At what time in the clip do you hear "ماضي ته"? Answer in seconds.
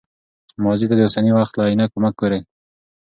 0.63-0.95